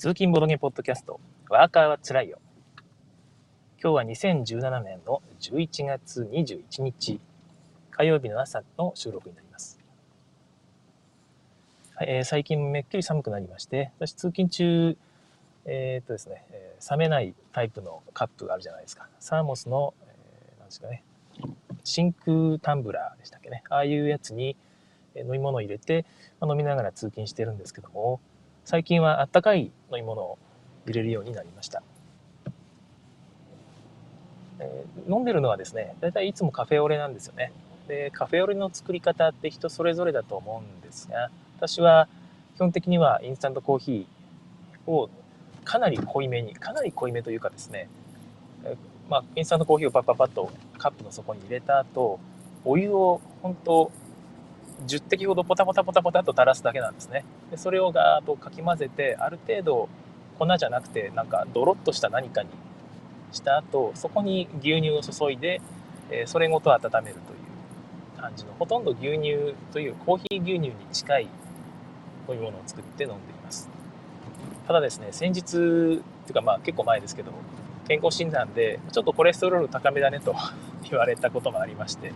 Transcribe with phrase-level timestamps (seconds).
[0.00, 2.38] 通勤ボドゲポッドキャスト、ワーカーはつらいよ。
[3.82, 7.20] 今日は2017年の11月21日、
[7.90, 9.78] 火曜日の朝の収録になります。
[11.96, 14.96] はいえー、最近めっきり寒くなりまして、私通勤中、
[15.66, 19.06] えー、っとですね、えー、冷めないタイプのカップがあるじゃないですか。
[19.18, 21.04] サーモスの、えー、なんですかね、
[21.84, 23.64] 真空タンブラーでしたっけね。
[23.68, 24.56] ああいうやつに
[25.14, 26.06] 飲み物を入れて、
[26.40, 28.22] まあ、飲みながら通勤してるんですけども、
[28.70, 30.38] 最近はあったかい飲み物を
[30.86, 31.82] 入れるようになりました。
[34.60, 37.50] えー、飲んでるのはですね、だいたいつもカフェオレなんですよね。
[37.88, 42.06] で、カフェオレの作り方って人それぞれだと思うんですが、私は
[42.54, 45.10] 基本的にはインスタントコーヒーを
[45.64, 47.88] かなり濃いめに、かなり濃いめというかですね、
[48.64, 48.76] え
[49.08, 50.48] まあ、インスタントコーヒーをパッパッパッと
[50.78, 52.20] カップの底に入れた後、
[52.64, 53.90] お湯を本当
[54.86, 57.24] 10滴ほどポタポタポタポタと垂らすだけなんですね。
[57.50, 59.88] でそれをガーッとかき混ぜて、ある程度
[60.38, 62.48] 粉じゃなくて、なんかドロッとした何かに
[63.32, 65.60] した後、そこに牛乳を注いで、
[66.10, 67.36] えそれごと温めるとい
[68.16, 71.22] う感じの、ほとんど牛乳というコーヒー牛乳に近い
[72.28, 73.68] 飲み物を作って飲んでいます。
[74.66, 77.32] ただですね、先日、っていうかまあ結構前ですけど、
[77.86, 80.34] 健康診断でちょっとコレステロール高めだねと
[80.88, 82.12] 言われたこともありまして、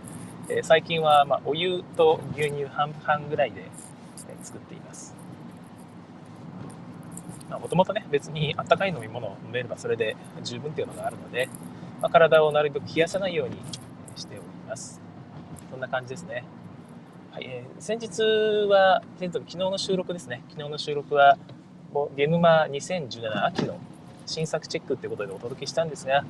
[0.49, 5.15] え最近は、まあお湯と牛乳半々ぐらいで、え作っています。
[7.49, 11.47] もともとね、別にあったかい飲み物を飲めればそれで十分っていうのがあるので、
[12.01, 13.57] まあ、体をなるべく冷やさないように
[14.15, 15.01] しております。
[15.71, 16.43] そんな感じですね。
[17.31, 18.21] はい、えー、先日
[18.69, 20.43] は、先日昨日の収録ですね。
[20.49, 21.37] 昨日の収録は
[21.93, 23.79] もう、ゲムマ2017秋の
[24.25, 26.23] 新作チェックってことでお届けしたんですが、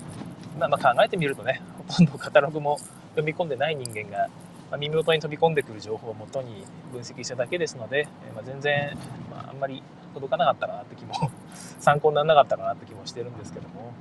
[0.60, 2.80] まあ、まあ考えてみるとね、ほとんどカタログも
[3.16, 4.30] 読み込んでない人間が、
[4.70, 8.98] まあ、耳元に飛び込んでくる情報をもとに分析しただけですので、えまあ、全然、
[9.32, 9.82] まあ、あんまり
[10.14, 11.14] 届かなかったなって気も
[11.80, 13.94] 参考にならなかったかなって気もしてるんですけども。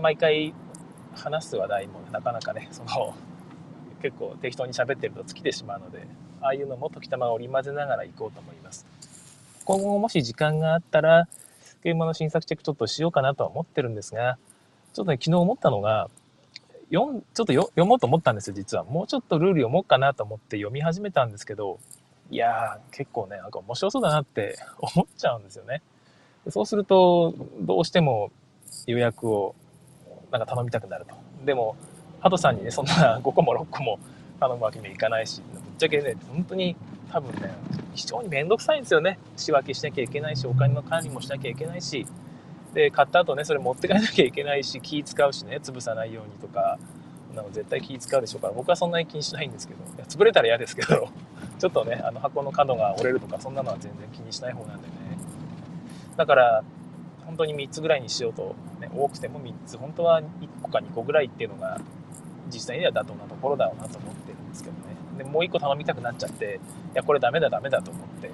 [0.00, 0.52] 毎回
[1.14, 3.14] 話す話題もなかなかねその
[4.02, 6.06] 結構適当に喋ってると尽きてしまうので
[6.40, 8.86] ああいうのも時たま織り交ぜながら行こうと思います。
[9.64, 11.26] 今後もし時間があったら
[11.84, 14.36] 現場の新作チェックちょっとしようかなとは思ってるんですが
[14.92, 16.10] ちょっとね昨日思ったのが
[16.92, 18.84] 読、ちょっと読もうと思ったんですよ、実は。
[18.84, 21.78] もうちょっとルール読もうかなと思って読み始めたんですけど、
[22.30, 25.82] いやー、結構ね、なんか面白そうだなって 思っちゃうんですよね。
[26.48, 28.30] そうすると、どうしても
[28.86, 29.54] 予約を
[30.30, 31.14] なんか頼みたくなると。
[31.44, 31.76] でも、
[32.20, 33.98] ハトさんにね、そんな 5個も6個も
[34.40, 36.76] 頼むわけにはいかないし、ぶっちゃけね、本当に
[37.10, 37.52] 多分ね、
[37.94, 39.18] 非常にめんどくさいんですよね。
[39.36, 42.06] 仕分けしなきゃいけないし、お金の管理もしなきゃいけないし、
[42.74, 46.78] で買った後ねそれ持って帰らなきゃいけないし気使うしね潰さないようにとか
[47.34, 51.08] なんか絶対気使うでしょうから僕はそんなに気にしないんですけど潰れたら嫌ですけど
[51.58, 54.94] ちょっとねあの箱の角が折れるとかそんなのは全然気にしない方なんでね。
[56.16, 56.64] だから
[57.26, 60.26] 本当に3つぐらいにしようと、ね、多くても3つ本当は1
[60.62, 61.80] 個か2個ぐらいっていうのが
[62.52, 64.94] 実際には妥当なところだろうなと思ってるんですけどね。
[65.18, 66.60] でもう1個頼みたくなっちゃって
[66.92, 68.30] いやこれダメだダメだと思って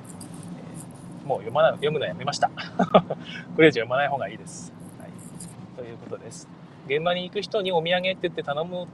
[1.31, 2.51] もう読まない読むのやめました。
[3.55, 4.73] これ以上読まない方がいいです。
[4.99, 5.11] はい、
[5.77, 6.49] ということです。
[6.89, 8.89] 現場に行く人にお土産って言って頼む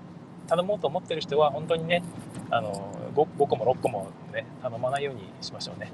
[0.47, 2.03] 頼もうと思ってる人は本当にね
[2.51, 5.91] あの 5, 5個も6個もね頼まないようにしましょうね。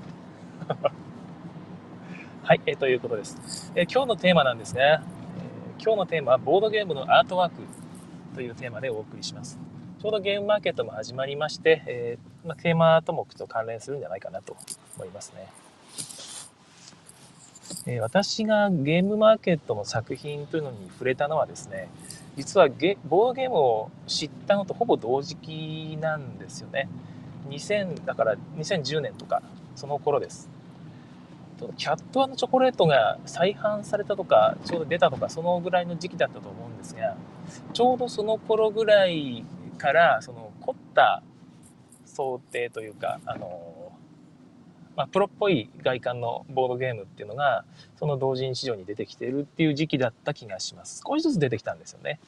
[2.42, 7.62] はい、えー、ということです、えー、今日のテーマなんですね、えー、今日のテーマはボードゲームのアートワーク
[8.34, 9.60] というテーマでお送りします。
[10.00, 14.56] ちょうどゲームマーケットも始まりまして、えーまあ、テーマともと関連するんじゃないかなと
[14.96, 15.61] 思いますね。
[17.86, 21.88] え私がゲームマーケットの作品というのに触れたのはですね
[22.36, 26.88] 実はゲボードゲームを知ったのとほぼ同時期なんですよね。
[27.48, 29.42] 2000だから2010年とか
[29.76, 30.48] その頃です。
[31.76, 37.16] キャットチョコレートが再販されたとかちょうど出たとかそのぐらいの時期だったと思うんですが
[37.72, 39.44] ちょうどその頃ぐらい
[39.78, 41.22] からその凝った
[42.04, 43.81] 想定というかあの
[44.96, 47.64] まあ、プロっぽい外観のボードゲームっていうのが、
[47.98, 51.02] その同人市場に出てきてるっていう時期だった気がします。
[51.06, 52.20] 少しずつ出てきたんですよね。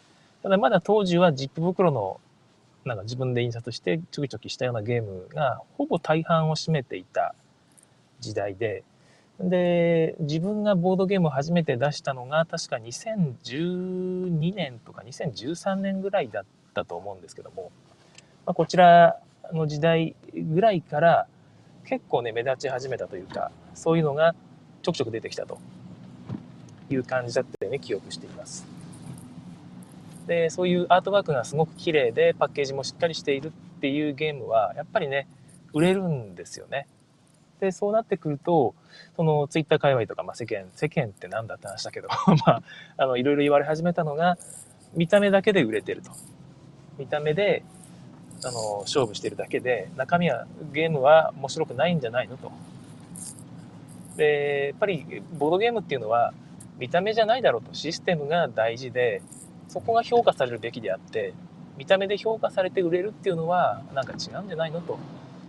[0.42, 2.20] ただまだ当時はジップ袋の
[2.84, 7.34] なんか自分で印刷してちょきちょきしたようなゲームがほぼ大半を占めていた
[8.20, 8.84] 時代で、
[9.40, 17.72] で、自分がボードゲームを初めて出したのが確か2012年とか2013年ぐらいだったと思うんですけども、
[18.46, 19.18] まあ、こちら
[19.52, 21.26] の時代ぐらいから
[21.86, 24.34] 結構ね、目立ち始めたというか、そういうのが
[24.82, 25.58] ちょくちょく出てきたと
[26.90, 28.66] いう感じだったよね、記憶しています。
[30.26, 35.28] で、そういうアートワークがすごく綺麗で、パッケージもしっかりしているっていうゲームは、やっぱりね、
[35.72, 36.86] 売れるんですよね。
[37.60, 38.74] でそうなってくると
[39.16, 42.08] そのツイッター界隈とか、まあ、世間世間って何だって話だけど
[42.46, 42.62] ま
[42.98, 44.36] あいろいろ言われ始めたのが
[44.92, 46.10] 見た目だけで売れてると
[46.98, 47.64] 見た目で
[48.44, 52.52] あの勝負してるだけで中身はゲームは面白くないんじゃないのと
[54.16, 56.32] でやっぱりボードゲームっていうのは
[56.78, 59.22] 見た目じゃないだろうとシステムが大事で
[59.68, 61.32] そこが評価されるべきであって
[61.76, 64.98] 見た目で評価されて売れるっていうのはなんか違うんじゃないのと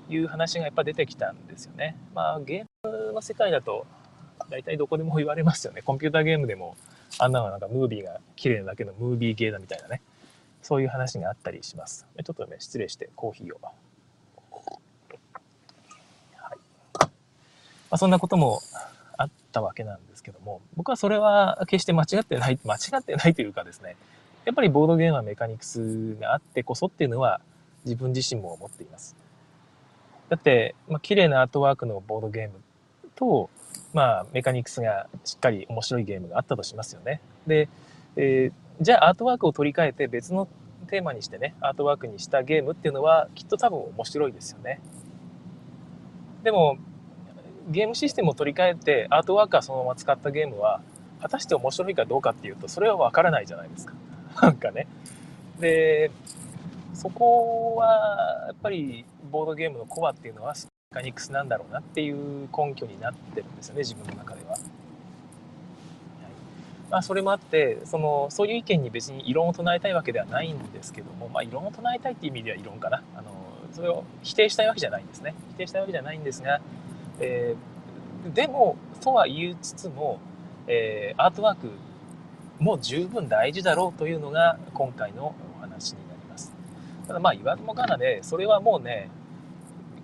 [0.09, 1.95] いう話がやっぱ出てきたんですよね。
[2.13, 3.85] まあゲームの世界だと
[4.49, 5.81] 大体どこでも言われますよね。
[5.81, 6.75] コンピューターゲームでも
[7.19, 10.01] あんなのなんかムービーが綺麗なだけのムービーゲーだみたいなね。
[10.65, 12.07] そういう話があったりします。
[12.17, 13.59] ちょっとね、失礼してコーヒーを。
[13.61, 13.71] は
[16.55, 16.57] い
[16.97, 17.07] ま
[17.91, 18.61] あ、そんなことも
[19.15, 23.95] あったわけなんですけども、僕はそれは決して間違ってない、間違ってないというかですね、
[24.43, 27.41] やっぱりボードゲームはメカニクスがあってこそっていうのは
[27.85, 29.15] 自分自身も思っています。
[30.29, 32.53] だって、まあ、綺麗なアートワークのボードゲーム
[33.13, 33.51] と、
[33.93, 37.21] まあ、メカニクスがしっかり面白いゲームがあったとしますよね。
[37.45, 37.69] で、
[38.15, 40.47] えー、じゃあアートワークを取り替えて別の
[40.85, 44.79] テーマにしてね、アートワークにしたゲームっていうのはきっと多分面白いですよね。
[46.43, 46.77] でも、
[47.69, 50.81] ゲームシステムを取り替えてアートワークはそのまま使ったゲームは
[51.19, 53.93] 果たして面白いかどうかっていうとそれはわからないじゃないですか。
[54.41, 54.87] なんかね。
[55.59, 56.11] で、
[56.93, 64.57] そこはやっぱりボードゲームのコアっていうのはスカニクスなんだろうなっていう根拠になってるんですよね自分の中では。
[66.91, 73.31] まあ、それもあってそのそういう意見に別に異論を唱えたいわけではないんですけども、まあ、異論を唱えたいっていう意味では異論かなあの
[73.73, 76.61] それを否定したいわけじゃないんですね否定したいわけじゃないんですが、
[77.19, 80.19] えー、でもとは言いつつも、
[80.67, 81.71] えー、アートワーク
[82.59, 86.53] も十分大事だろうというのが今回のお話になります。
[87.07, 89.09] ただまあ言わずもがなで、それはもうね、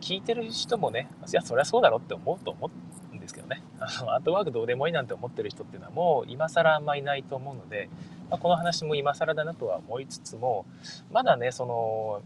[0.01, 2.90] 聞いてる人もね、いや、そりゃそうだろって思うと思うん
[3.21, 3.63] ですけどね。
[3.79, 7.89] あの、アートワークどうでもいいなんて思ってる人っていうのはもう今更あんまいないと思うので、
[8.29, 10.65] まあ、この話も今更だなとは思いつつも、
[11.11, 12.21] まだね、その、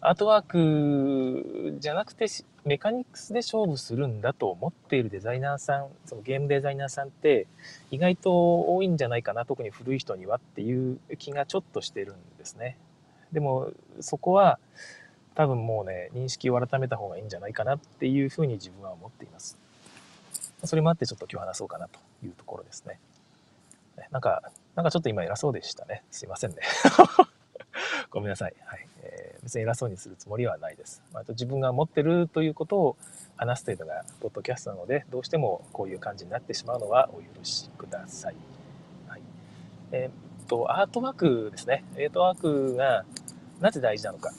[0.00, 2.26] アートワークじゃなくて
[2.66, 7.46] メカニクスで勝負するんだと思っているデザイナーさん、そのゲームデザイナーさんって
[7.90, 12.76] 意外と多いんじゃないかな、特に古い人にはっていう気がちょっとしてるんですね。
[13.32, 14.58] でもそこは
[15.34, 19.58] 多分もうね、認識を改めた方がいいんじゃないかなっていうふうに自分は思っています。
[20.66, 22.98] それもあってちょっと今日話そうかなというところですね。
[24.10, 24.42] なんか、
[24.74, 26.02] なんかちょっと今偉そうでしたね。
[26.10, 26.58] すいませんね。
[28.10, 28.54] ごめんなさい。
[28.64, 28.86] はい。
[29.02, 31.02] えー、別に偉そうにするつもりはないです。
[31.12, 32.96] まあ、と自分が持ってるということを
[33.36, 38.36] 話すというのが、ポッドキャストなので、どうしてもこういう感じになってしまうのはお許しください。
[39.08, 39.22] はい。
[39.92, 41.84] えー、っと、アートワークですね。
[41.94, 43.04] アートワークが
[43.60, 44.32] なぜ大事なのか。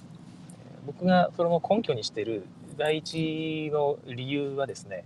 [0.86, 2.46] 僕がそれの根拠にしている
[2.78, 5.06] 第一の理由はですね、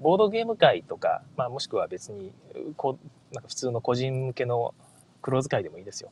[0.00, 2.32] ボードゲーム界とか、まあ、もしくは別に
[2.76, 2.98] こ
[3.32, 4.74] なんか普通の個人向けの
[5.22, 6.10] 黒使いでもいいですよ。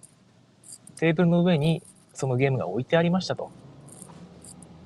[0.97, 1.83] テーブルの上に
[2.13, 3.51] そのゲームが置いてありましたと。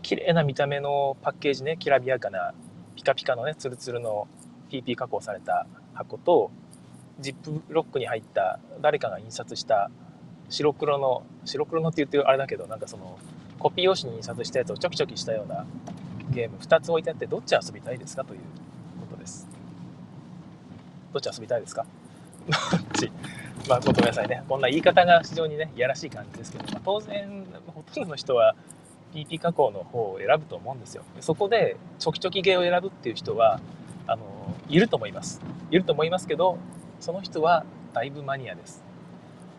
[0.03, 2.55] 綺麗な見た目のパッケージね、きらびやかな
[2.97, 4.29] ピカピカのね、ツルツルの
[4.71, 6.51] PP 加工された箱と、
[7.21, 9.91] ジップロックに入った誰かが印刷した
[10.49, 13.19] 白黒の、白黒のって言ってあれだけど、なんかその
[13.59, 15.65] コピー用紙に印刷したやつをチョキチョキしたような
[16.31, 18.41] ゲーム2つ置いてあって、どっち遊びたいですかという。
[21.13, 21.85] どっち遊びたいですか？
[22.49, 23.11] どっち？
[23.69, 24.43] まあ、ごめんなさいね。
[24.49, 28.57] こんな言い方が非常にね、いやらしい感じですけど、まあ、当然、ほとんどの人は
[29.15, 31.05] PP 加工の方を選ぶと思うんですよ。
[31.21, 33.61] そこで、チョキチョキゲーを選ぶっていう人は、
[34.07, 34.23] あの、
[34.69, 35.41] いると思います。
[35.71, 36.59] いると思いますけど、
[36.99, 38.83] その人はだいぶマニアです。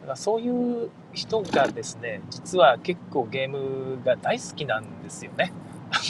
[0.01, 5.53] だからそういう人がですね、実は結構ゲームが大好きなんですよね。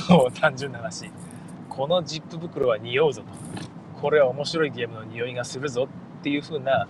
[0.10, 1.12] あの、単純な話。
[1.70, 3.28] このジップ袋は匂うぞと。
[4.04, 5.88] これは面白いゲームの匂いがするぞ
[6.20, 6.90] っていう風な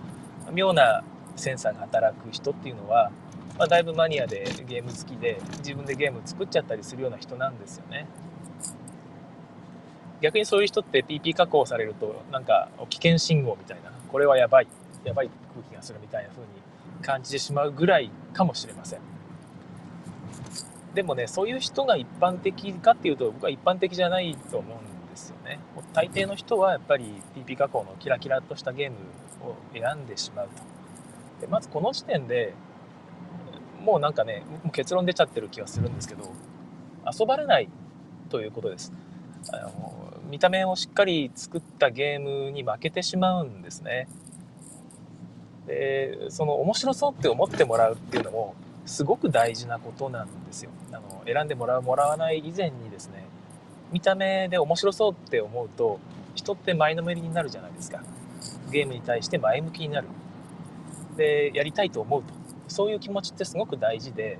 [0.52, 1.04] 妙な
[1.36, 3.12] センサーが働く人っていうのは、
[3.56, 8.08] まあ、だいぶマニアでゲーム好きで自分でゲーム作っちゃったりするような人なんですよね。
[10.22, 14.66] 逆にそういう人って PP 加工されるとなんか危険信号みたいなこれはやばい
[15.04, 16.48] やばい空気がするみたいな風に
[17.00, 19.00] 感じてしまうぐらいかもしれません。
[20.94, 25.60] でもねそういう人が一般的かっていうと僕は一般的じゃないと思うんですよね
[25.92, 28.96] 大抵の人はやっぱり PP 加工のキラキラとしたゲーム
[29.48, 30.52] を選んでしまうと。
[31.40, 32.54] でまずこの時点で
[33.82, 36.32] もうなんかねもう結論出ちゃってる気がするんですけど
[37.18, 37.68] 遊ばれない
[38.28, 38.92] ということです。
[39.52, 39.94] あの
[40.30, 44.08] 見た目をしっかり作ったゲームに負けてしまうんですね。
[45.66, 48.54] でその面白そうって思ってもらうっていうのも
[48.86, 50.70] すごく大事なことなんですよ。
[50.92, 53.23] あの選んでもらうもらわない以前にですね
[53.92, 56.00] 見た目で面白そうって思うと
[56.34, 58.02] 人って前のめりになるじゃないですか。
[58.70, 60.08] ゲームに対して前向きになる。
[61.16, 62.34] でやりたいと思うと。
[62.66, 64.38] そういう気持ちってすごく大事で、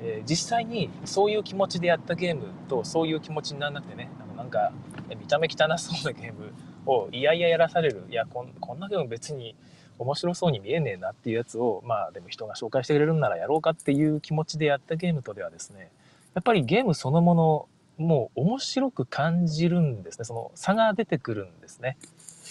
[0.00, 4.72] えー、実際にそういう気持ちでやったゲームとそういう気持ちにならなくてねあのなんか
[5.10, 6.52] 見た目汚そうなゲーム
[6.86, 8.04] をいやいややらされる。
[8.10, 9.54] いやこんこんなゲーム別に
[9.98, 15.90] 面白そうに見えねえなっていうやつをまあでも人が紹介してくれるんならやろうかっていう気持ちでやったゲームとではですね
[16.34, 17.68] やっぱりゲームそのもの
[17.98, 20.24] もう面白く感じるんですね。
[20.24, 21.98] その差が出てくるんですね。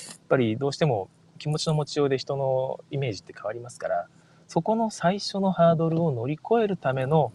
[0.10, 4.08] やっぱりどうしても気持ちの持ちようで人のイメージって変わりますから
[4.48, 7.32] そこの最初のハードルを乗り越えるための、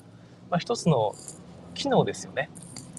[0.51, 1.15] まあ、一つの
[1.75, 2.51] 機能ですよね。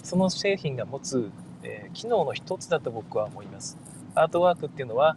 [0.04, 1.32] その製品が持つ、
[1.64, 3.78] えー、機能の一つだと僕は思います。
[4.16, 5.16] アートワークっていうのは、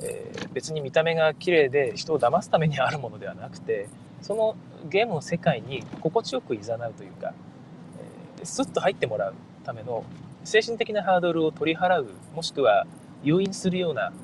[0.00, 3.88] えー、別に見た目が綺麗で人を騙すためにあるものではなくて
[4.22, 4.56] その
[4.88, 6.64] ゲームの世界に心地よく誘う
[6.96, 7.34] というか、
[8.38, 10.04] えー、スッと入ってもらうための
[10.44, 12.86] 精神的なハードルを取り払うもしくは
[13.22, 14.14] 誘引するような、ま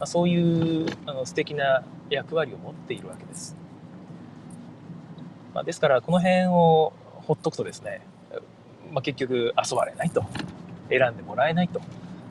[0.00, 3.54] あ、そういうあの素敵な役割を持っているわけです。
[5.54, 6.92] まあ、ですからこの辺を
[7.26, 8.00] ほっとくとですね、
[8.92, 10.24] まあ、結局遊ばれないと
[10.88, 11.80] 選んでもらえないと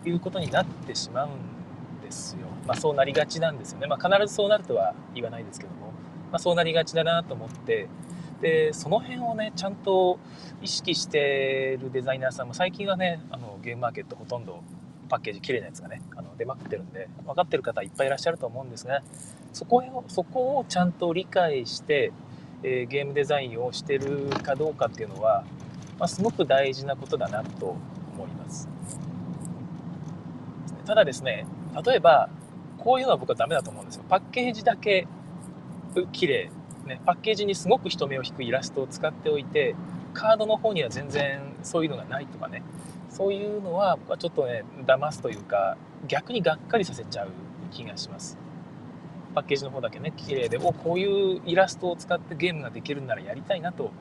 [0.05, 2.47] いうことになってしまうんですよ。
[2.65, 3.87] ま、そうなりがちなんですよね。
[3.87, 5.93] ま、必ずそうなるとは言わないですけども、
[6.31, 7.87] ま、そうなりがちだなと思って
[8.41, 10.19] でその辺をねちゃんと
[10.61, 14.63] 意識してるデザイナーさんも最近はねあのゲームマーケットほとんど
[15.09, 19.01] パッケージ綺麗なやつがねあの出まくってるんで分かってる方いっぱいいらっしゃると思うんですが
[19.53, 22.11] そこをそこをちゃんと理解して、
[22.63, 25.43] えー、ゲームデザインをしてるかどうかっていうのは、
[25.97, 27.75] まあ、すごく大事なことだなと
[28.13, 28.69] 思います。
[30.85, 31.45] ただですね
[31.85, 32.29] 例えば
[32.77, 34.05] こういうのは僕はダメだと思うんですよ。
[34.07, 35.07] パッケージだけ
[36.11, 36.51] 綺麗
[36.87, 39.75] ね、パッケージにすごく人目を引くイラストを使っておいて
[40.13, 42.63] カードの方には全然そういうのがないとかね。
[43.09, 45.77] そういうのは僕はちょっとね騙すというか
[46.07, 47.29] 逆にがっかりさせちゃう
[47.71, 48.37] 気がします。
[49.33, 53.91] パッケージの方だけね綺麗でおこういうイラストを使ってゲームができるならやりたいなと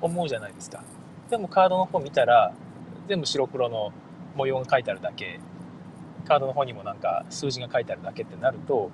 [0.00, 0.82] 思うじゃないですか。
[1.30, 2.52] でもカードの方見たら
[3.08, 3.92] 全部白黒の
[4.34, 5.40] 模様が書いてあるだけ。
[6.24, 8.90] カードの方にもなんか数字が書いてあるだけってなると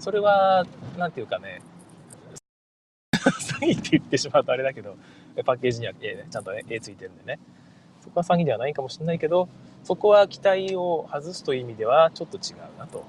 [0.00, 0.66] それは
[0.98, 1.62] 何て言うかね
[3.60, 4.96] 詐欺って言ってしまうとあれだけど、
[5.44, 7.38] パッケージには絵、ちゃんとね、絵ついてるんでね。
[8.00, 9.48] そこは詐欺ではないかもしれないけど、
[9.82, 13.02] そこは期待を外すという意味ではちょっと違うなという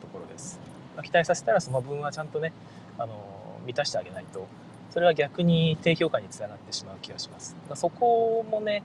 [0.00, 0.58] ところです。
[0.94, 2.52] まあ、期待させたらその分はちゃんとね、
[2.98, 4.46] あの、満たしてあげないと、
[4.90, 7.56] それは逆に低評価につながってしまう気がします。
[7.68, 8.82] まそこもね、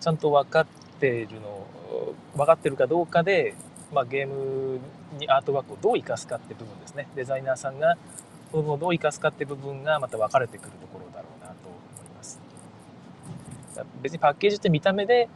[0.00, 0.66] ちゃんと分かっ
[0.98, 1.66] てるの、
[2.36, 3.54] 分かってるかどうかで、
[3.92, 4.80] まあ、ゲーム
[5.18, 7.08] にアートワークをどう生かすかって部分ですね。
[7.14, 7.96] デザイナーさんが
[8.50, 12.40] そのどう生かすかって部分がまた分かれてくるところだろうなと思います。
[14.02, 15.28] 別にパッケージって見た目で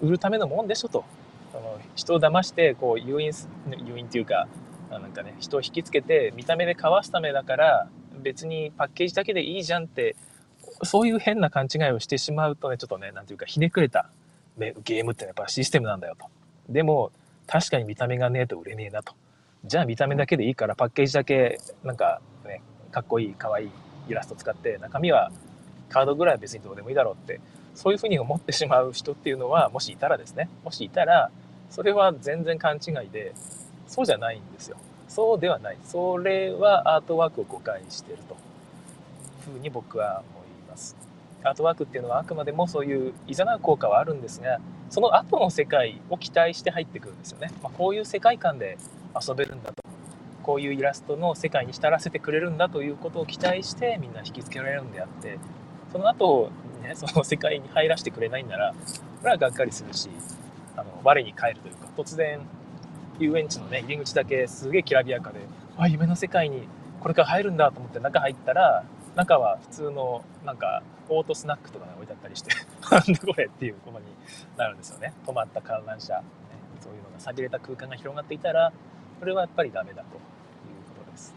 [0.00, 1.04] 売るためのもんでしょと。
[1.50, 3.32] その人を騙してこう誘引
[3.86, 4.48] 誘引っていうか
[4.90, 7.88] なんかね人を引きつけて見た目でかわすためだから
[8.22, 10.14] 別にパッケージだけでいいじゃんって
[10.82, 14.10] そういう変な勘違いをしてしまうとねちょっとね何ていうかひねくれた
[14.58, 16.26] ゲームってやっぱシステムなんだよと。
[16.68, 17.12] でも
[17.46, 19.14] 確かに見た目がねえと売れねえなと。
[19.64, 23.70] じゃあ見た目だけでいいからパッケージだけなんかねかっこいいかわいい
[24.08, 25.30] イラスト使って中身は
[25.88, 27.40] カードぐらいは別にどうでもいいだろうって
[27.74, 30.48] そういうふうに思ってしまう人っていうのはもしいたらですね。
[30.64, 31.30] もしいたら
[31.70, 33.32] それは全然勘違いで
[33.86, 34.76] そうじゃないんですよ。
[35.08, 35.76] そうではない。
[35.84, 38.36] それはアートワークを誤解してると
[39.44, 40.96] ふうに僕は思います。
[41.44, 44.58] アートワークっていうのはあくまでもそういういざなう効果はあるんですが
[44.90, 48.76] その後の世界を期待して入ってくるんですよね、まあ、こういう世界観で
[49.14, 49.97] 遊べるんだと。
[50.48, 55.38] こういうイラストの世界に浸らせてくれるんだということを期待してみんな引きつけられるんであって
[55.92, 56.50] その後、
[56.82, 58.72] ね その世界に入らせてくれないんなら
[59.20, 60.08] これはがっかりするし
[60.74, 62.40] あの我に返るというか突然
[63.18, 65.40] 遊園地のね入り口だけすげえきらびやかで
[65.76, 66.66] あ夢の世界に
[67.00, 68.84] これから入るんだと思って中入ったら
[69.16, 72.52] 中は普通のなんかオートスナックとかが置いてあったりして
[72.90, 74.06] なんでこれっていうことに
[74.56, 75.12] なるんですよね。
[75.26, 76.22] 止まった観覧車、ね、
[76.80, 78.72] そういうのが寂れた空間が広がっていたら
[79.18, 80.08] これはやっぱりダメだという
[80.96, 81.34] ことです。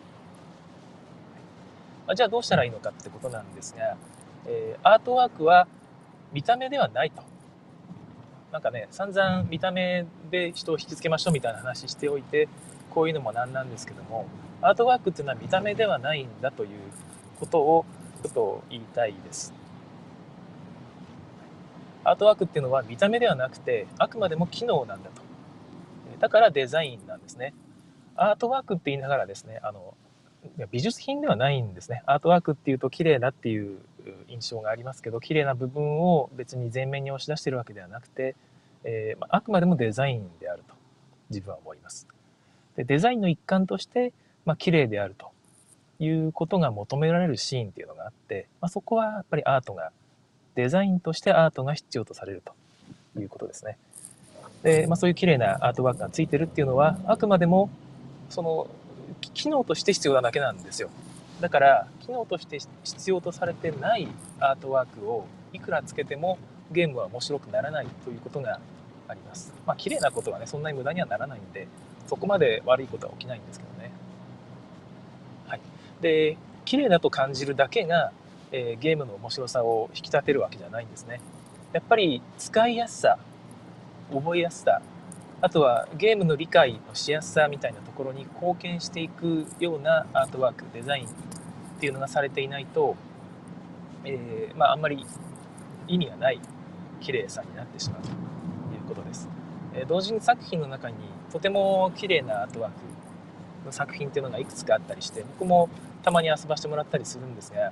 [2.12, 3.96] まあ、じゃあどうしたらいいのかってことなんですが、
[4.46, 5.66] えー、アートワークは
[6.34, 7.24] 見た目ではないと。
[8.52, 12.50] なんかね、散々見た目で人を引きつけましょうみたいな話しておいて、
[12.90, 14.26] こういうのもなんなんですけども、
[14.62, 16.70] アートワークっていうのは見た目ではないんだという
[17.40, 17.86] ことを
[18.24, 19.54] ちょっと言いたいです。
[22.04, 25.22] アートワークっていうのは見た目ではなくて、あくまでも機能なんだと。
[26.20, 27.54] だからデザインなんですね。
[28.18, 29.94] アートワークって言いながらですね、あの、
[30.72, 32.04] 美術品ではないんですね。
[32.06, 33.78] アートワークっていうと綺麗だっていう
[34.28, 38.36] 印象がありますけど綺麗な部分を別に前面に押し出してるわけではなくて、
[38.84, 40.74] えー、あくまでもデザインであると
[41.30, 42.08] 自分は思います。
[42.76, 44.14] でデザインの一環として、
[44.46, 45.32] まあ、綺麗であると
[46.00, 49.92] いうことが求められるシーンっていうのがあって、まあ、そこはやっぱりアートが
[50.56, 53.78] デザインとしてアートが必要とされるということですね。
[54.64, 57.70] で、まあ、そういう綺麗なアートワークがついてるっていうのはあくまでも
[58.30, 58.68] その
[59.30, 60.90] 機能として必要なだけなんですよ。
[61.40, 64.08] だから機能として必要とされてない
[64.40, 66.38] アートワークをいくらつけても
[66.72, 68.60] ゲームは面白くならないということが
[69.08, 69.54] あります。
[69.66, 71.68] まあ綺麗なことはねそんなに無駄にはならないんで
[72.08, 73.92] そこまで悪いことは起きないんですけどね。
[75.48, 75.62] はい。
[76.02, 78.12] で綺麗だと感じるだけが、
[78.52, 81.20] えー、ゲームの面白さを引き立てるわけじゃないんですね。
[81.74, 83.18] やっぱり使いやすさ
[84.14, 84.82] 覚えやすさ
[85.44, 91.10] あとはゲームの理解のしやすさみたいなところに貢献していくようなアートワークデザインっ
[91.80, 92.96] ていうのがされていないと、
[94.06, 95.04] えー、まあ、あんまり
[95.88, 96.40] 意味がない
[97.00, 99.28] 綺麗さになってしまうということです。
[99.74, 100.96] えー、同人作品の中に
[101.32, 102.78] とても綺麗なアートワーク
[103.66, 105.70] の作品っていうのがいくつかあったりして僕も
[106.04, 107.72] たまに遊ばせてもらったりするんですが、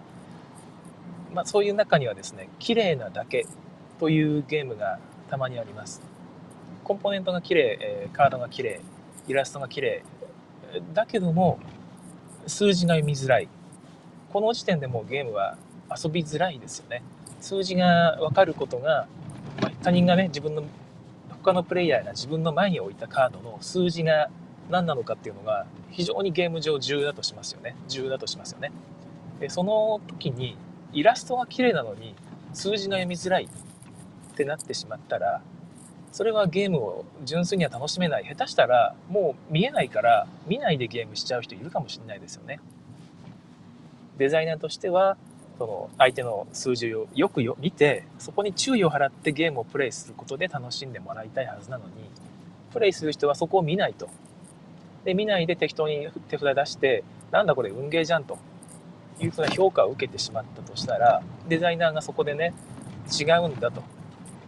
[1.34, 3.46] まあ、そういう中にはですね綺麗なだけ
[4.00, 4.98] というゲームが
[5.30, 6.02] たまにあります。
[6.90, 8.82] コンポーネントが綺麗、えカードが綺麗
[9.28, 10.04] イラストが綺麗
[10.92, 11.60] だけども
[12.48, 13.48] 数字が読みづらい。
[14.34, 15.56] この時点でもうゲームは
[15.96, 17.04] 遊びづらいですよね。
[17.42, 19.08] 数字が分かることが、
[19.62, 20.64] ま、他人がね自分の
[21.44, 24.32] 他のプレイヤーが自分の前に置いたカードの数字が
[24.72, 27.76] 何なのかっていうのが非常にゲーム上重要だとしますよね。
[27.88, 28.72] 重要だとしますよね。
[29.40, 30.58] でその時に
[30.92, 32.16] イラストが綺麗なのに
[32.52, 33.48] 数字が読みづらいっ
[34.36, 35.44] てなってしまったら
[36.20, 38.26] それはゲームを純粋には楽しめない。
[38.26, 42.60] 下手したらもう見えないから見ないでゲームしちゃう人いるかもしれないですよね。
[44.18, 45.16] デザイナーとしては
[45.58, 51.94] その相手の数字をよくよ見てそこに注意を払ってゲームをプレイすることで楽しんでもらいたいはずなのに
[52.74, 54.10] プレイする人はそこを見ないと。
[55.06, 58.38] で見ないで適当に手札出してなんだこれ運ゲーじゃんと。
[59.22, 62.54] いうふうな評価を受けてしまったとしたらデザイナーがそこでね
[63.10, 63.99] 違うんだと。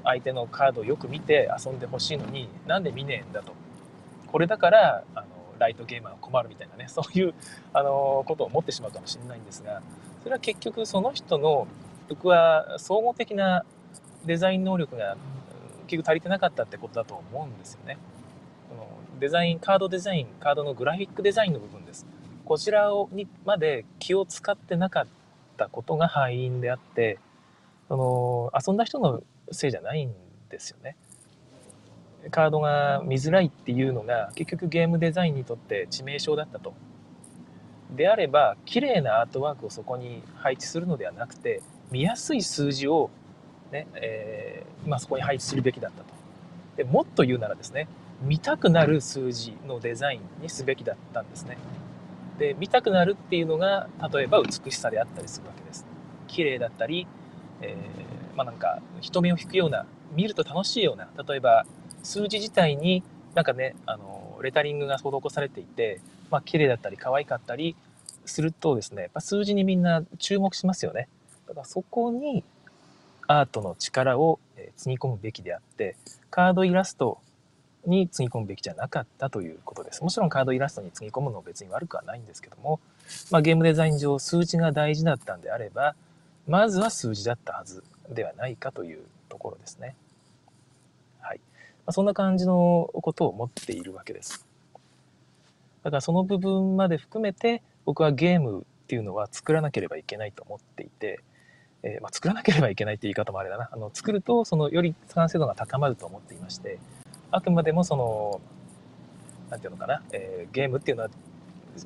[0.04, 3.54] 相手のカードをよく見て遊んでほしいのになんで見ねえんだと
[4.32, 5.28] これだからあの
[5.60, 7.34] ライトゲーマーは困るみたいなね そういう
[7.74, 9.82] あのことを思ってしまうかもしれないんですが
[10.24, 11.68] それは結局その人の
[12.10, 13.64] 僕は総合的な
[14.26, 15.18] デザイン能力が
[15.88, 17.98] 結局足りてなかったってことだと思うんですよね。
[18.70, 18.88] この
[19.20, 22.06] デザインカードデザインカードのグラフィックデザインの部分です
[22.46, 25.08] こちらをにまで気を使ってなかっ
[25.58, 27.20] たことが敗因であって
[27.92, 30.14] その遊んだ人のせいじゃないん
[30.50, 30.96] ですよね。
[32.30, 36.74] カードが見づらいっていうのが結局ゲームデザインにとって致命傷だったと。
[37.94, 43.10] であれば綺麗なアートワークをそこに配置するのではなくて見やすい数字を
[43.74, 46.14] ね、えー、まあ、そこに配置するべきだったと。
[46.78, 47.90] でもっと言うならですね
[48.22, 51.58] 見たくなる数字のデザインにすべきだったんですね。
[52.40, 55.86] で見たくなるっていうのが例えば美しさであったりするわけです。
[56.30, 57.06] 綺麗だったり、
[57.62, 61.66] えーまあ、なんか人目を引くような見ると楽しいような例えば
[62.04, 63.04] 数字自体に
[63.36, 67.76] なんかねあのレタリングが施されていて、まあ綺麗だったり可愛かったり
[68.26, 71.08] するとですねやっぱ数字にみんな注目しますよね。
[71.48, 72.44] だからそこに
[73.28, 74.40] アートの力を
[74.76, 75.96] つぎ込むべきであって
[76.30, 77.20] カードイラスト
[77.86, 80.04] につぎ込むべきじゃなかったということです。
[80.04, 82.80] もちろんカードイラストにつぎ込むのは別に悪くはないんですけども、
[83.30, 85.96] まあ、ゲームデザイン上数字が大事だったんであれば
[86.48, 89.96] まずは数字だったはずではないかというところですね。
[91.20, 91.38] はい。
[91.38, 91.44] ま
[91.88, 94.46] あ、そんな感じのことを思っているわけです。
[95.84, 101.22] だからその部分まで含めて僕はゲームっていうのは作らなければいけないと思っていて、
[101.84, 103.70] えー、まあ、作らなければいけないって言い方もあれだな。
[103.72, 106.80] あの作るとそのより完成度が高まると思っていまして、
[107.32, 108.42] あくまでもその、
[109.50, 111.10] なんていうのかな、えー、ゲームっていうのは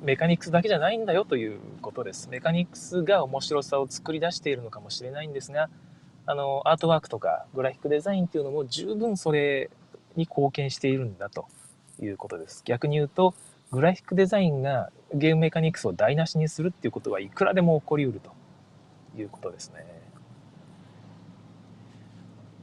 [0.02, 2.28] メカニクスだけじゃないんだよということです。
[2.28, 5.68] メカニクスが面白さを作り出しているのかもしれないんですが、
[6.26, 9.70] あの、アートワークとかグラフィックデザインっていうのも十分それ
[10.16, 11.46] に貢献しているんだと
[12.00, 12.62] いうことです。
[12.64, 13.34] 逆に言うと、
[13.70, 18.32] グラフィックデザインがゲームメカニクスを台無しにするっていうことはいくらでも起こりうると
[19.18, 19.84] いうことですね。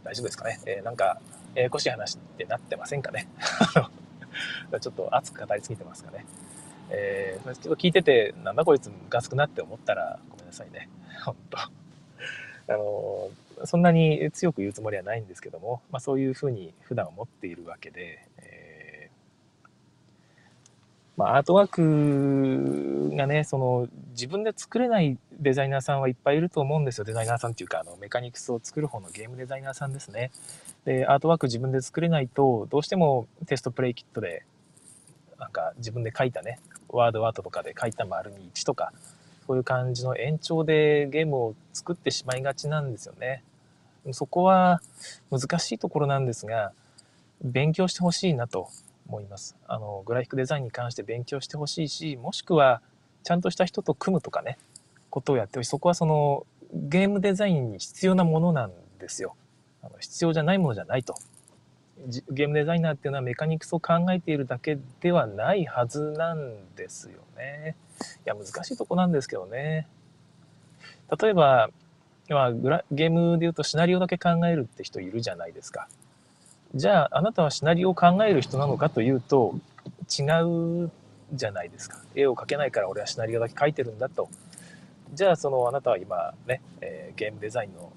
[0.04, 0.60] 大丈夫ですかね？
[0.66, 1.22] えー、なんか、
[1.56, 3.28] ややこしい話ってなってませんかね？
[4.82, 6.26] ちょっと熱く語りすぎてますかね？
[6.90, 10.90] えー、ちょっと聞いてて、なんだこいつムカつくなって思ったらごめんなさいね。
[11.26, 13.30] 本当あの
[13.66, 19.10] そんなに強く言うつもりはないんですけども、まあ、そういうふうに普段思っているわけで、え
[21.16, 27.06] まあ、アートワークがね、その自分で作れないデザイナーさんはいっぱいいると思うんですよ。
[27.06, 30.32] デザイナーさんっていうか、あのメカニクスを作る方のゲームデザイナーさんですね。
[30.86, 34.44] で、アートワーク自分で作れないと、どうしてもテストプレイキットで、
[35.40, 36.60] なんか自分で書いたね、
[36.98, 38.92] ワードアートとかで書いた丸に1とか、
[39.48, 43.44] そういう感じの延長でゲームを作ってしまいがちなんですよね。
[44.12, 44.82] そこは
[45.32, 46.74] 難しいところなんですが、
[47.42, 48.70] 勉強してほしいなと
[49.08, 49.56] 思います。
[49.68, 52.82] あの、グラフィックデザインに関して勉強してほしいし、もしくは、
[53.24, 54.58] ちゃんとした人と組むとかね、
[55.10, 55.70] ことをやってほしい。
[55.70, 59.36] そこはその、ゲームデザインに必要なものなんですよ。
[59.82, 61.16] あの必要じゃないものじゃないと。
[62.30, 67.76] ゲームデザイナーっていうのはメカニクスを考えているだけではないはずなんですよね。
[68.26, 69.88] いや、難しいとこなんですけどね。
[71.22, 71.70] 例えば、
[72.30, 72.52] まあ、
[72.92, 75.88] ゲームで言うとシナリオだけ考えるって人いるじゃないですか。
[76.76, 79.56] じゃあ、あなたはシナリオを考える人なのかというと、
[80.10, 80.24] 違
[80.86, 80.92] う
[81.34, 82.00] じゃないですか。
[82.16, 84.30] 絵を描けないから俺はシナリオだけ描いてるんだと。
[85.14, 87.92] じゃあ、そのあなたは今ね、えー、ゲームデザインの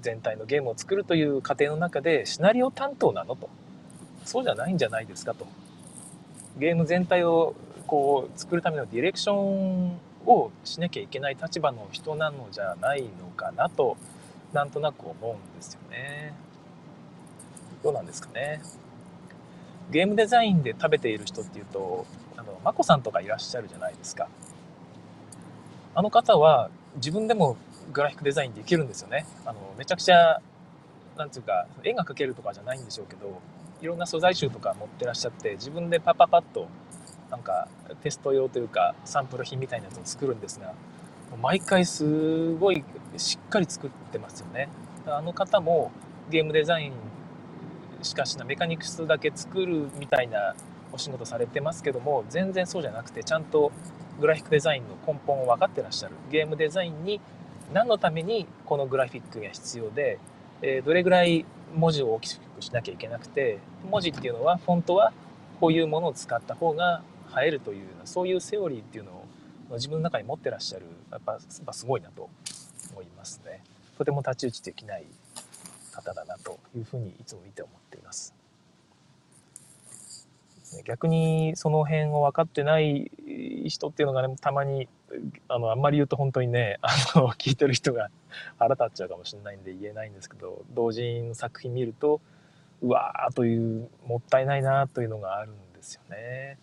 [0.00, 3.48] 全体のゲームを作るという過程の中でシナリオ担当なのと。
[4.24, 5.46] そうじゃないんじゃないですかと。
[6.58, 7.54] ゲーム全体を
[7.86, 13.96] こう作るためのディレクションをしなきゃいけない立場の人なのじゃないのかなと、
[14.52, 16.34] なんとなく思うんですよね。
[17.82, 18.62] どうなんですかね。
[19.90, 24.28] ゲームデザインで食べている人っていうと、あの、まこさんとかいらっしゃるじゃないですか。
[25.94, 27.56] あの方は自分でも
[27.92, 29.26] グラフィックデザインできるんですよね。
[29.44, 30.40] あの、めちゃくちゃ、
[31.16, 33.40] なんていうか、絵が描けるとかじゃないんでしょうけど、
[33.80, 36.68] いろんな素材集とか持ってらっしゃって、自分でパパパッと、
[37.30, 37.68] なんか
[38.02, 40.74] テスト用というか、サンプル品みたいなやつを作るんですが、
[41.40, 42.84] 毎回すごい
[43.16, 44.68] しっかり作ってますよね。
[45.06, 45.90] あの方も
[46.30, 46.92] ゲームデザイン
[48.02, 50.54] しかしなメカニクスだけ作るみたいな
[50.92, 53.72] お仕事されてますけども全然そうじゃなくてちゃんと
[54.20, 57.20] グラフィックデザインの根本を分かってらっしゃるゲームデザインに
[57.72, 60.18] 何のためにこのグラフィックが必要で、
[60.60, 63.58] えー、どれぐらい文字を大きくしなきゃいけなくて
[63.90, 65.12] 文字っていうのはフォントは
[65.60, 67.02] こういうものを使った方が
[67.42, 69.24] 映えるというそういうセオリーっていうのを
[69.74, 72.28] 自分の中に持ってらっしゃるやっぱすごいなと
[72.92, 73.62] 思いますね。
[73.96, 75.06] とても太刀打ちできない
[75.92, 78.41] 方だなというふうにいつも見て思っています。
[80.84, 83.10] 逆にその辺を分かってない
[83.66, 84.88] 人っていうのがね、たまに、
[85.48, 88.10] あの、あんまり言うと本当にね、 あの、聞いてる人が
[88.58, 92.20] 腹立っちゃうかもしれないんで言えないんですけど、同人の作品見ると、
[92.82, 96.58] うわーという、もったいないなというのがあるんですよね。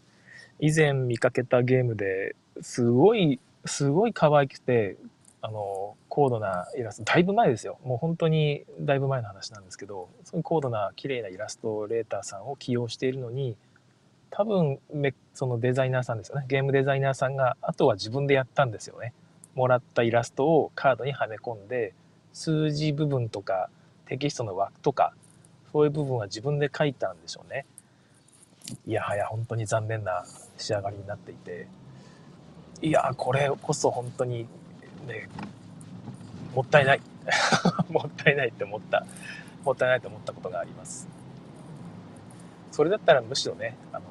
[0.59, 4.97] 以前見かけたゲームですごい、すごい可愛くて、
[5.41, 7.79] あの、高度なイラスト、だいぶ前ですよ。
[7.83, 13.55] もう本当にだいぶ前の話なんですけど、そうい高度な綺麗なイラストレーターさんを起用しているのに、
[14.31, 14.79] 多分
[15.33, 16.45] そのデザイナーさんですよね。
[16.47, 19.13] ゲームデザイナーさんが、あとは自分でやったんですよね。
[19.55, 21.93] もらったイラストをカードにはめ込んで、
[22.33, 23.69] 数字部分とか
[24.05, 25.13] テキストの枠とか、
[25.71, 27.65] そういう部分は自分で書いたんでしょうね。
[28.85, 30.23] いやはや本当に残念な
[30.57, 31.67] 仕上がりになっていて、
[32.81, 34.47] いやこれこそ本当に
[35.07, 35.27] ね、
[36.55, 37.01] もったいない。
[37.89, 39.05] もったいないって思った、
[39.63, 41.07] もったいないと思ったことがあります。
[42.71, 44.05] それだったらむしろね、あの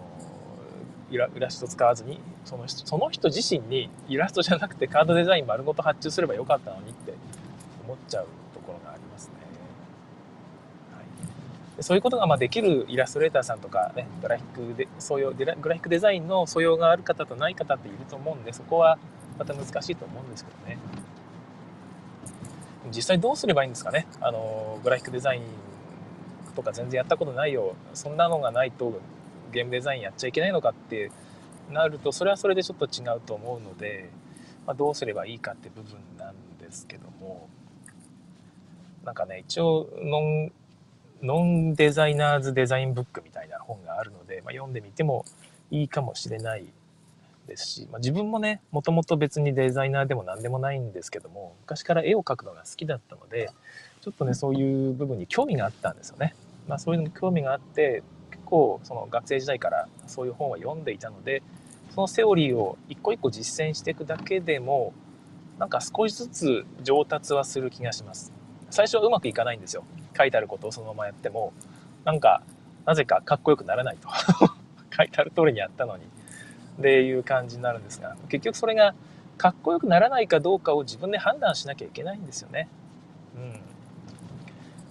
[1.11, 7.15] イラスト使わずにその人、その人自身にイラストじゃなくてカードデザイン丸ごと発注すればよかったのにって
[7.85, 9.35] 思っちゃうところがありますね。
[10.95, 18.99] はい、そういうことがまあできるイラストレーターさんとかね、グラフィックで、そういうグラフィックデザインの素養がある方とない方っていると思うんで、そこは
[19.39, 20.79] また難しいと思うんですけどね。
[22.91, 24.07] 実際どうすればいいんですかね。
[24.21, 25.43] あの、グラフィックデザイン
[26.55, 27.75] とか全然やったことないよ。
[27.95, 29.01] そんなのがないと
[29.53, 31.11] ゲームデザインやっちゃいけないのかって
[31.71, 34.11] なると、それはそれでちょっと違うと思うので、
[34.67, 37.49] まあ、どうすればいいかって部分なんですけども、
[39.05, 40.53] なんかね、一応ノン、
[41.23, 45.25] ノンデザイナーズデザインブックみたいな本があるので、まあ、読んでみても
[45.71, 46.67] いいかもしれない
[47.47, 53.51] ですし、まあ、自分もね、もともと別にデザイナーでも何でもないんですけども、昔から絵を描くのが好きだったので、
[54.01, 56.35] ちょっとね、そういう部分に興味があったんですよね。
[56.69, 58.03] まあそういうのに興味があって、
[58.49, 61.43] 構その学生時代からそういう本は読んでいたので、
[61.95, 64.93] そのセオリーを一個一個実践していくだけでも、
[65.59, 68.33] なんか少しずつ上達はする気がします。
[68.71, 69.85] 最初はうまくいかないんですよ。
[70.17, 71.53] 書いてあることをそのままやっても、
[72.05, 72.43] なんか、
[72.87, 74.09] なぜかかっこよくならないと。
[74.97, 76.05] 書いてある通りにやったのに。
[76.79, 78.95] っていう感じになるんですが結局それが
[79.37, 82.69] かっこよくならないかどうかを自分で判断しなきゃいけないんですよね。
[83.37, 83.61] うん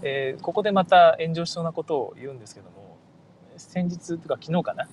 [0.04, 2.87] えー、ここでまた炎上しそうなことを言うんですけども
[3.58, 4.88] 先日とか昨日かな。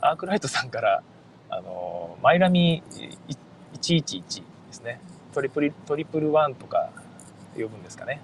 [0.00, 1.02] アークライトさんから
[1.50, 2.82] あのマイラミ
[3.80, 5.00] 111ですね。
[5.32, 6.90] トリプルトリプルワンとか
[7.54, 8.20] 呼ぶんですかね。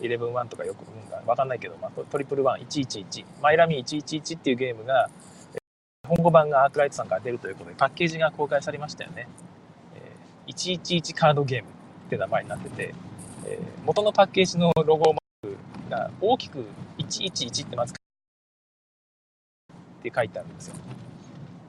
[0.00, 5.10] イレブンワンとかよくうんか分かんないけど、まあ、トリプルワン111マイラミ111っていうゲームが
[5.54, 9.28] 日本語版がアークライトさんから出るということでパッケージが公開されましたよね、
[10.46, 11.68] えー、111カードゲーム
[12.06, 12.94] って名前になってて、
[13.46, 16.64] えー、元のパッケージのロゴマークが大きく
[16.98, 17.97] 111ってまず
[20.08, 20.74] って書いてあるんですよ。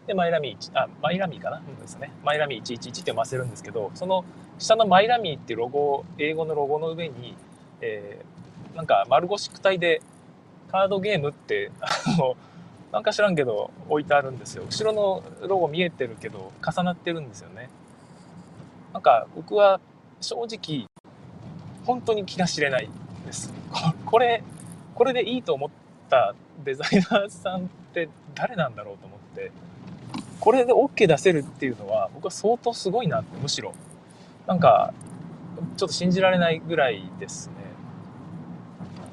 [0.08, 2.12] でマイラミーあマイラミーかな、うんですね。
[2.23, 4.25] マイラミー111って読ませるんですけどその
[4.58, 7.36] 下のマイラミーってロゴ英語のロゴの上に、
[7.82, 10.02] えー、なんか丸腰躯体で
[10.71, 12.36] カードゲームってあの
[12.91, 14.63] なんか知らんけど置いてあるんですよ。
[14.65, 17.69] 後ろのロゴ見えてるけど重なってるんですよね。
[18.93, 19.80] なんか僕は
[20.21, 20.88] 正直
[21.86, 22.89] 本当に気が知れない
[23.25, 23.54] です。
[24.06, 24.43] これ
[24.95, 25.69] これでいいと思っ
[26.10, 29.52] たデザイナーさんって誰なんだろうと思って。
[30.39, 33.74] これで OK 出せるっていうのは僕は相当すごいなってむしろ。
[34.48, 34.93] なんか
[35.78, 37.54] ちょっと信じられないぐらいですね。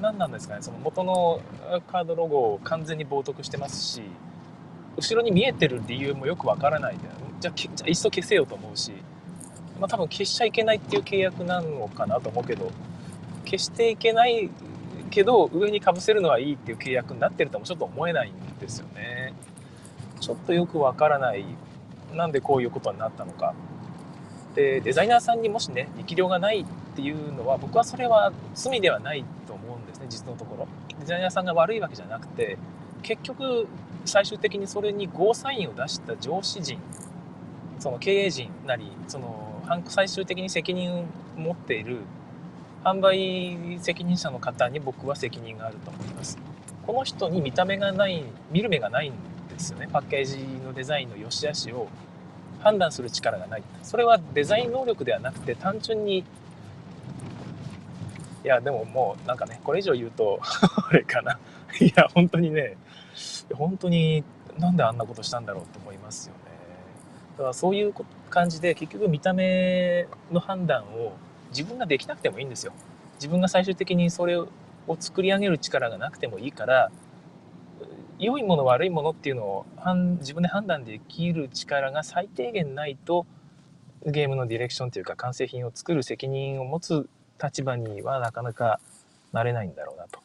[0.01, 1.41] 何なんですかねその元の
[1.91, 4.01] カードロゴを完全に冒涜してますし
[4.95, 6.99] 後ろに見えてる理由もよくわからないで
[7.39, 8.91] じゃあじゃあいっそ消せよと思うし、
[9.79, 12.71] まあ、多分消しちゃいけないっていう契約なのかなと思うけど
[13.45, 14.49] 消していけない
[15.09, 19.33] けど上にかぶせるのはいいっていう契約になってるともちょっと思えないんですよね。
[20.19, 21.45] ちょっとよくわからない。
[22.13, 23.53] なんでこういうことになったのか。
[24.55, 26.65] でデザイナーさんにもしね力量がないっ
[26.95, 30.67] ていうのは僕はそれは罪ではないと思うんですね実のところ。
[30.99, 32.57] デザイナーさんが悪いわけじゃなくて
[33.03, 33.67] 結局
[34.05, 36.79] 最終的にそれにゴーサインを出した上司陣
[37.79, 41.99] その経営陣なりその最終的に責任を持っている
[42.83, 46.37] 販売責任者の方に僕は責任があると思います。
[46.85, 49.13] この人に見た目がない見る目がないん
[49.49, 49.87] ですよね。
[49.91, 51.87] パッケージのデザインの良し悪しを
[52.59, 53.63] 判断する力がない。
[53.83, 56.19] それはデザイン能力ではなくて単純に
[58.43, 60.39] いやでももうなんかねこれ以上言うと
[60.89, 61.39] あれかな。
[61.79, 62.77] いや本当にね
[63.53, 64.23] 本当に
[64.57, 66.39] なんであんなことしたんだろうと思いますよね。
[67.37, 67.93] だからそういう
[68.29, 71.13] 感じで結局見た目の判断を
[71.49, 72.73] 自分ができなくてもいいんですよ
[73.15, 74.47] 自分が最終的にそれを
[74.99, 76.91] 作り上げる力がなくてもいいから
[78.19, 79.65] 良いもの悪いものっていうのを
[80.19, 83.25] 自分で判断できる力が最低限ないと
[84.05, 87.07] ゲームのディレクションというか完成品を作る責任を持つ
[87.41, 88.79] 立場にはなかなか
[89.33, 90.19] なれないんだろうなと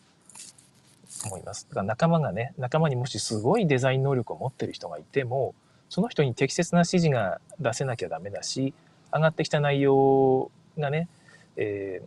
[1.26, 1.66] 思います。
[1.68, 5.54] だから仲間がね仲間にもしすごいデザイン能力を持ってる人がいても
[5.88, 8.72] その人に適切な指示が出せなきゃダメだし
[9.12, 11.08] 上がってきた内容がね、
[11.56, 12.02] え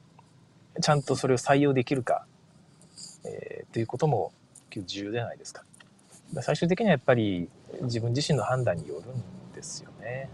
[0.75, 2.25] ー、ちゃんとそれを採用できるか、
[3.25, 4.32] えー、ということも
[4.71, 5.63] 重要じゃないですか。
[6.41, 7.47] 最終的にはやっぱり
[7.84, 9.23] 自分自身の判断によるん
[9.54, 10.30] ですよね。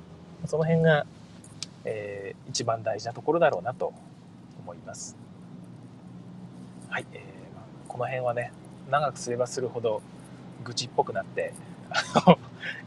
[0.46, 1.06] その辺が、
[1.86, 3.94] えー、一番大事なところだろうなと
[4.60, 5.16] 思います。
[6.90, 7.22] はい、えー、
[7.88, 8.52] この辺はね
[8.90, 10.02] 長くすればするほど
[10.64, 11.54] 愚痴っぽくなって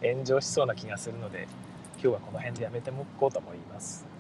[0.02, 1.46] 炎上しそうな気がするので
[1.94, 4.13] 今日はこの辺でやめておこうと思います。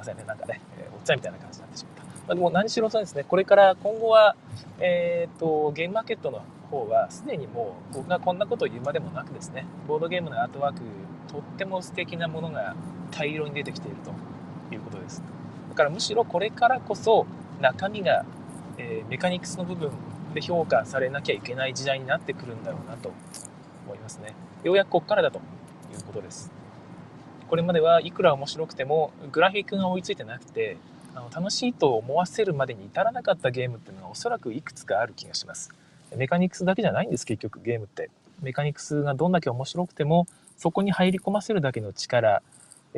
[0.00, 0.24] ませんね。
[0.26, 2.02] なんかね、えー、おっちゃんみたいな感じになってしまった。
[2.04, 3.24] まあ、でも何しろそうですね。
[3.24, 4.34] これから今後は、
[4.78, 10.80] えーとゲームマーケットの方はすでにもう僕がこんなことを言うまでもなくですねボードゲームのアートワーク
[11.28, 12.74] とっても素敵なものが
[13.10, 15.22] 大量に出てきているということです。
[15.68, 17.26] だからむしろこれからこそ
[17.60, 18.24] 中身が、
[18.78, 19.90] えー、メカニクスの部分
[20.34, 23.12] で評価されなきゃいけない時代になってくるんだろうなと
[23.86, 24.34] 思いますね。
[24.62, 25.40] ようやくここからだとい
[25.96, 26.59] うことです。
[27.50, 30.76] これまではいくら面白くてもグラフィックが追いついてなくて
[31.16, 35.74] あの楽しいと思わせるまでに至らなかったゲームっていうのがおそらくいくつかある気がします。
[36.16, 38.08] メカニクスだけじゃないんです結局ゲームって。
[38.40, 42.40] メカニクスがどんだけ面白くてもそこに入り込ませるだけの力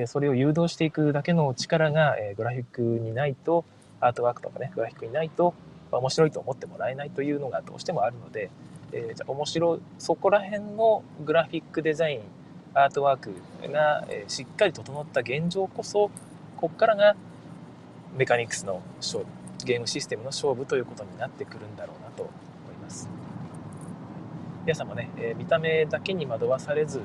[0.06, 3.64] それを誘導していくだけの力がグラフィックにないと
[4.00, 5.54] アートワークとかねグラフィックにないと
[5.90, 8.50] 面白いと思ってもらえないというのがどうしてもあるので、
[8.92, 12.20] えー、じゃ面白そこら辺のグラフィックデザイン
[12.74, 13.34] アートワーク
[13.70, 16.10] が、えしっかり整った現状こそ
[16.56, 17.16] ここからが
[18.16, 19.26] メカニクスの勝負
[19.64, 22.30] ゲームシステムの勝負ということになってくるんだろうなと思
[22.72, 23.08] います。
[24.64, 27.00] 皆さんもね、え、見た目だけに惑わされず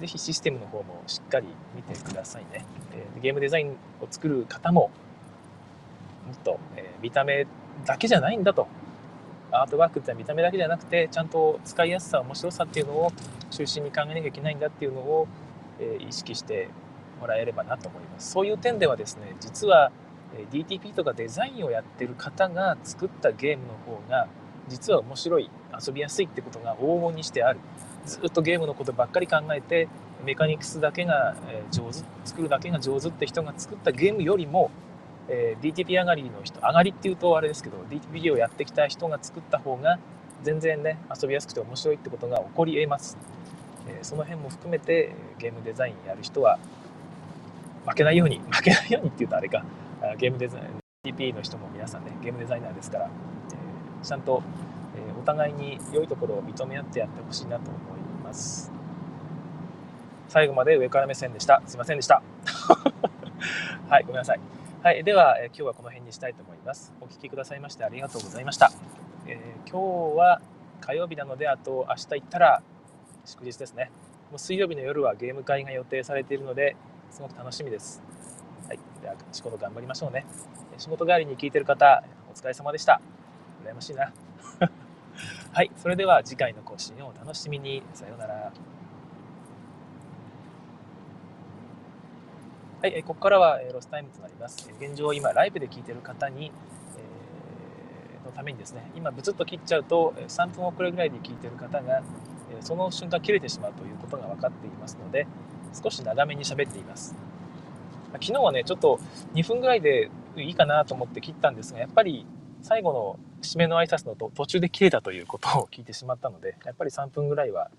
[0.00, 3.70] 是非システムの方もしっかり見てくださいね、え、ゲームデザイン
[4.00, 4.90] を作る方も
[6.26, 7.46] もっと、え、見た目
[7.86, 8.66] だけじゃないんだと
[9.54, 13.12] アートワークって見た目だけじゃなくてちゃんと使いやすさ面白さっていうのを
[13.50, 15.28] 中心に考えなきゃいけないんだっていうのを、
[15.78, 16.68] え意識して
[17.20, 18.32] もらえればなと思います。
[18.32, 19.92] そういう点ではですね実は
[20.50, 24.28] DTP とかデザインをやってる方が作ったゲームの方が
[24.68, 25.50] 実は面白い
[25.86, 27.60] 遊びやすいってことが往々にしてある。
[28.06, 29.88] ずっとゲームのことばっかり考えて
[30.24, 31.34] メカニクスだけが
[31.70, 34.70] 上手作るだけが上手って人が作ったゲームよりも、
[35.28, 39.98] えー、DTP 上がりの人上がりっていうとあれですけど DTP をやってきた人が作った方が
[40.42, 43.16] 全然ね遊びやすくて面白いってことが起こりえます、
[43.88, 46.58] えー、その辺も含めてゲームデザインやる人は
[47.86, 49.64] 負けないように 負けないようにって言うとあれか。
[50.18, 50.64] ゲームデザイン
[51.02, 54.42] DTP の人も皆さんねゲームデザイナーですから、えー、ちゃんと、
[54.94, 58.70] えー、お互いに良いところを認め合ってやってほしいなと思います。
[60.28, 61.62] 最後まで上から目線でした。
[61.64, 62.22] すいませんでした。
[63.88, 64.63] はいごめんなさい。
[64.84, 66.92] はい、では、え今日はこの辺にしたいと思います。
[67.00, 68.70] お聴きくださいましてありがとうございました。
[69.26, 70.42] えー、今日は
[70.82, 72.62] 火曜日なので、あと明日行ったら
[73.24, 73.90] 祝日ですね。
[74.30, 76.76] もう水曜日の夜はゲーム会が予定されているので、
[77.10, 78.02] すごく楽しみです。
[78.68, 80.26] はい、では仕事頑張りましょうね。
[80.76, 83.00] 仕事帰りに聞いてる方、お疲れ様でした。
[83.64, 84.12] 羨ましいな。
[85.54, 87.82] はい、それでは次回の更新をお楽しみに。
[87.94, 88.52] さようなら。
[92.84, 94.70] はい、ここからはロスタイムとなります。
[94.78, 96.52] 現状、今、ライブで聞いている方に、
[96.98, 102.02] えー、のためにですね、今、ブツッと切っちゃうと、3分遅れぐらいで聞いている方が、
[102.60, 105.26] その瞬間切れてしまうということが分かっていますので、
[105.82, 107.16] 少し長めに喋っています。
[108.20, 109.00] 昨日はね、ちょっと
[109.32, 112.26] 2分ぐらいでいいかなと思って切ったんですが、やっぱり
[112.60, 117.70] 最後の締めの挨拶のと途中で切れたということを聞いてしまったので、やっぱり3分ぐらいは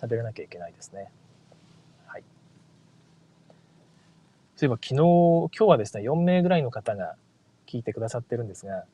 [0.00, 1.10] 喋らなきゃいけないですね。
[4.62, 7.16] そういえば昨日、今日はですね、4名ぐらいの方が
[7.66, 8.84] 聞いてくださってるんですが、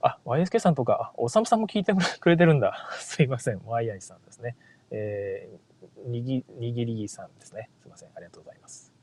[0.00, 2.90] あ、YSK さんとか、おさむさんも聞いてくれてるんだ。
[3.00, 3.60] すいません。
[3.66, 4.54] ワイアイさんですね。
[4.92, 7.70] えー、にぎ、にぎりさんですね。
[7.82, 8.10] すいません。
[8.14, 8.93] ありがとうございます。